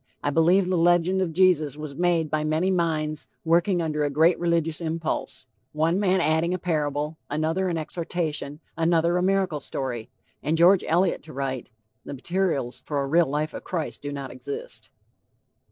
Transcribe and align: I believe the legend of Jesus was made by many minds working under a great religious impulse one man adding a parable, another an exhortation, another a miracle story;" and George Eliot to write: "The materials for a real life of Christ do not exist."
I 0.23 0.31
believe 0.31 0.65
the 0.67 0.79
legend 0.79 1.21
of 1.21 1.31
Jesus 1.31 1.77
was 1.77 1.93
made 1.93 2.31
by 2.31 2.43
many 2.43 2.71
minds 2.71 3.27
working 3.45 3.83
under 3.83 4.03
a 4.03 4.09
great 4.09 4.39
religious 4.39 4.81
impulse 4.81 5.45
one 5.73 5.99
man 5.99 6.19
adding 6.19 6.55
a 6.55 6.57
parable, 6.57 7.19
another 7.29 7.69
an 7.69 7.77
exhortation, 7.77 8.61
another 8.75 9.17
a 9.17 9.21
miracle 9.21 9.59
story;" 9.59 10.09
and 10.41 10.57
George 10.57 10.83
Eliot 10.87 11.21
to 11.21 11.33
write: 11.33 11.69
"The 12.03 12.15
materials 12.15 12.81
for 12.83 12.99
a 12.99 13.05
real 13.07 13.27
life 13.27 13.53
of 13.53 13.63
Christ 13.63 14.01
do 14.01 14.11
not 14.11 14.31
exist." 14.31 14.89